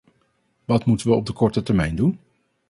Wat 0.65 0.85
moeten 0.85 1.07
we 1.07 1.13
op 1.13 1.25
de 1.25 1.33
korte 1.33 1.61
termijn 1.63 1.95
doen? 1.95 2.19